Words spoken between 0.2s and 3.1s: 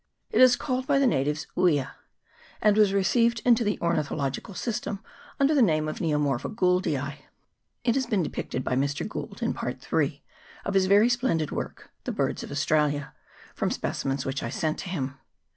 It is called by the natives Uia, and was